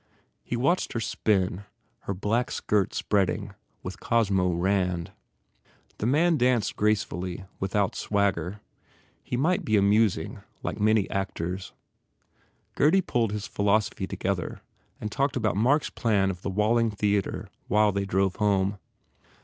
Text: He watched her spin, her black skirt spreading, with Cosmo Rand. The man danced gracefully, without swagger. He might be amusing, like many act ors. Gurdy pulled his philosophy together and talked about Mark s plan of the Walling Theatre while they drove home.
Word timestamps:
He 0.43 0.55
watched 0.57 0.93
her 0.93 0.99
spin, 0.99 1.63
her 2.05 2.15
black 2.15 2.49
skirt 2.49 2.91
spreading, 2.95 3.53
with 3.83 3.99
Cosmo 3.99 4.49
Rand. 4.51 5.11
The 5.99 6.07
man 6.07 6.37
danced 6.37 6.75
gracefully, 6.75 7.45
without 7.59 7.93
swagger. 7.95 8.61
He 9.21 9.37
might 9.37 9.63
be 9.63 9.77
amusing, 9.77 10.39
like 10.63 10.79
many 10.79 11.07
act 11.11 11.39
ors. 11.39 11.73
Gurdy 12.73 13.01
pulled 13.01 13.31
his 13.31 13.45
philosophy 13.45 14.07
together 14.07 14.61
and 14.99 15.11
talked 15.11 15.35
about 15.35 15.55
Mark 15.55 15.83
s 15.83 15.91
plan 15.91 16.31
of 16.31 16.41
the 16.41 16.49
Walling 16.49 16.89
Theatre 16.89 17.47
while 17.67 17.91
they 17.91 18.05
drove 18.05 18.37
home. 18.37 18.79